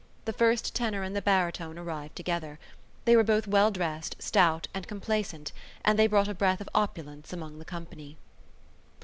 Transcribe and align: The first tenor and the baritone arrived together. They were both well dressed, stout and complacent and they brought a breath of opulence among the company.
The 0.25 0.33
first 0.33 0.73
tenor 0.73 1.03
and 1.03 1.15
the 1.15 1.21
baritone 1.21 1.77
arrived 1.77 2.15
together. 2.15 2.57
They 3.05 3.15
were 3.15 3.23
both 3.23 3.45
well 3.45 3.69
dressed, 3.69 4.15
stout 4.17 4.67
and 4.73 4.87
complacent 4.87 5.51
and 5.85 5.99
they 5.99 6.07
brought 6.07 6.27
a 6.27 6.33
breath 6.33 6.59
of 6.59 6.69
opulence 6.73 7.31
among 7.31 7.59
the 7.59 7.65
company. 7.65 8.17